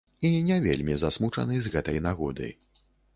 І 0.27 0.29
не 0.45 0.55
вельмі 0.63 0.95
засмучаны 1.01 1.59
з 1.65 1.73
гэтай 1.75 1.99
нагоды. 2.07 2.49